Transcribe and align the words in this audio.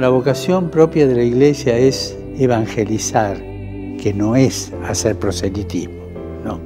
La 0.00 0.08
vocación 0.08 0.70
propia 0.70 1.06
de 1.06 1.14
la 1.14 1.22
iglesia 1.22 1.76
es 1.76 2.16
evangelizar, 2.38 3.36
que 3.36 4.14
no 4.16 4.34
es 4.34 4.72
hacer 4.88 5.18
proselitismo, 5.18 6.00
no. 6.42 6.58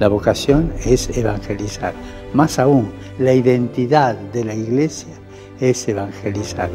La 0.00 0.08
vocación 0.08 0.72
es 0.84 1.16
evangelizar. 1.16 1.94
Más 2.34 2.58
aún, 2.58 2.90
la 3.20 3.32
identidad 3.32 4.16
de 4.16 4.42
la 4.42 4.56
iglesia 4.56 5.14
es 5.60 5.86
evangelizar. 5.86 6.68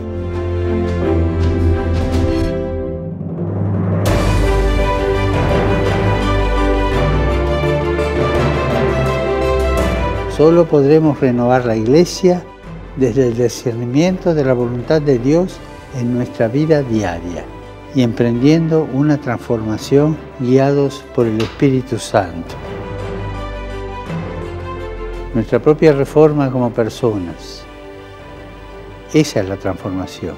Solo 10.29 10.65
podremos 10.65 11.19
renovar 11.19 11.65
la 11.65 11.75
iglesia 11.75 12.41
desde 12.95 13.27
el 13.27 13.35
discernimiento 13.35 14.33
de 14.33 14.45
la 14.45 14.53
voluntad 14.53 15.01
de 15.01 15.19
Dios 15.19 15.59
en 15.95 16.13
nuestra 16.13 16.47
vida 16.47 16.81
diaria 16.81 17.43
y 17.95 18.01
emprendiendo 18.03 18.87
una 18.93 19.17
transformación 19.17 20.17
guiados 20.39 21.03
por 21.15 21.25
el 21.25 21.39
Espíritu 21.39 21.97
Santo. 21.97 22.55
Nuestra 25.33 25.59
propia 25.59 25.93
reforma 25.93 26.51
como 26.51 26.71
personas. 26.71 27.63
Esa 29.13 29.39
es 29.41 29.49
la 29.49 29.57
transformación. 29.57 30.35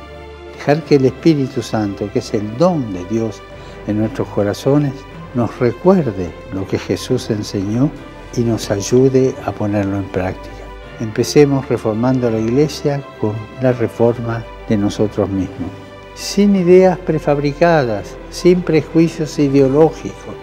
Dejar 0.55 0.83
que 0.83 0.95
el 0.95 1.05
Espíritu 1.05 1.61
Santo, 1.61 2.09
que 2.11 2.19
es 2.19 2.33
el 2.33 2.57
don 2.57 2.93
de 2.93 3.03
Dios 3.05 3.41
en 3.87 3.99
nuestros 3.99 4.27
corazones, 4.29 4.93
nos 5.33 5.57
recuerde 5.59 6.31
lo 6.53 6.67
que 6.67 6.77
Jesús 6.77 7.29
enseñó 7.29 7.89
y 8.35 8.41
nos 8.41 8.69
ayude 8.69 9.35
a 9.45 9.51
ponerlo 9.51 9.97
en 9.97 10.05
práctica. 10.05 10.53
Empecemos 10.99 11.67
reformando 11.69 12.29
la 12.29 12.39
iglesia 12.39 13.01
con 13.19 13.33
la 13.61 13.71
reforma 13.71 14.43
de 14.67 14.77
nosotros 14.77 15.29
mismos, 15.29 15.69
sin 16.15 16.55
ideas 16.55 16.97
prefabricadas, 16.97 18.15
sin 18.29 18.61
prejuicios 18.61 19.37
ideológicos, 19.39 20.35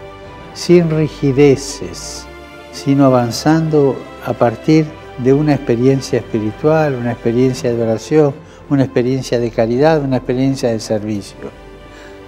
sin 0.54 0.90
rigideces, 0.90 2.26
sino 2.72 3.06
avanzando 3.06 3.96
a 4.24 4.32
partir 4.32 4.86
de 5.18 5.32
una 5.32 5.54
experiencia 5.54 6.18
espiritual, 6.18 6.94
una 6.94 7.12
experiencia 7.12 7.72
de 7.72 7.82
oración, 7.82 8.34
una 8.70 8.84
experiencia 8.84 9.38
de 9.38 9.50
caridad, 9.50 10.02
una 10.02 10.16
experiencia 10.16 10.70
de 10.70 10.80
servicio. 10.80 11.50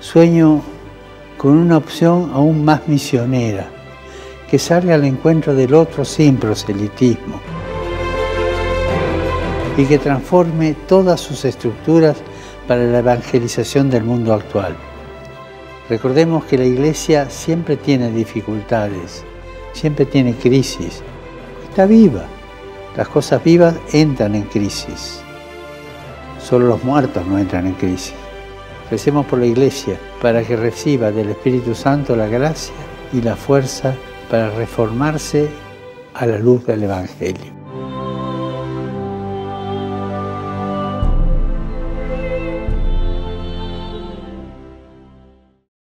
Sueño 0.00 0.62
con 1.38 1.52
una 1.56 1.76
opción 1.76 2.30
aún 2.32 2.64
más 2.64 2.86
misionera, 2.88 3.68
que 4.50 4.58
salga 4.58 4.94
al 4.94 5.04
encuentro 5.04 5.54
del 5.54 5.74
otro 5.74 6.04
sin 6.04 6.36
proselitismo 6.36 7.40
y 9.76 9.84
que 9.84 9.98
transforme 9.98 10.74
todas 10.88 11.20
sus 11.20 11.44
estructuras 11.44 12.16
para 12.66 12.84
la 12.84 12.98
evangelización 12.98 13.90
del 13.90 14.04
mundo 14.04 14.32
actual. 14.32 14.76
Recordemos 15.88 16.44
que 16.44 16.58
la 16.58 16.64
Iglesia 16.64 17.30
siempre 17.30 17.76
tiene 17.76 18.10
dificultades, 18.10 19.24
siempre 19.72 20.06
tiene 20.06 20.34
crisis, 20.34 21.02
está 21.68 21.86
viva. 21.86 22.24
Las 22.96 23.08
cosas 23.08 23.44
vivas 23.44 23.74
entran 23.92 24.34
en 24.34 24.44
crisis. 24.44 25.20
Solo 26.42 26.66
los 26.66 26.82
muertos 26.82 27.26
no 27.26 27.38
entran 27.38 27.66
en 27.66 27.74
crisis. 27.74 28.14
Recemos 28.90 29.26
por 29.26 29.38
la 29.38 29.46
Iglesia 29.46 29.98
para 30.22 30.42
que 30.42 30.56
reciba 30.56 31.12
del 31.12 31.30
Espíritu 31.30 31.74
Santo 31.74 32.16
la 32.16 32.26
gracia 32.26 32.74
y 33.12 33.20
la 33.20 33.36
fuerza 33.36 33.94
para 34.30 34.50
reformarse 34.50 35.48
a 36.14 36.24
la 36.26 36.38
luz 36.38 36.64
del 36.66 36.84
Evangelio. 36.84 37.65